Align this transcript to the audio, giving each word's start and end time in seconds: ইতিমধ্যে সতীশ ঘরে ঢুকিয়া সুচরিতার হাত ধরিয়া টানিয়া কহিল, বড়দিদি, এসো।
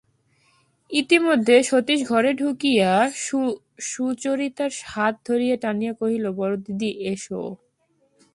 ইতিমধ্যে 0.91 1.55
সতীশ 1.69 1.99
ঘরে 2.07 2.31
ঢুকিয়া 2.33 2.91
সুচরিতার 3.89 4.71
হাত 4.85 5.15
ধরিয়া 5.27 5.55
টানিয়া 5.57 5.93
কহিল, 5.93 6.25
বড়দিদি, 6.39 6.89
এসো। 7.11 7.41